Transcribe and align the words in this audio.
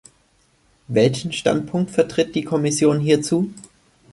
Welchen 0.87 1.31
Standpunkt 1.31 1.91
vertritt 1.91 2.33
die 2.33 2.43
Kommission 2.43 2.99
hierzu? 3.01 3.51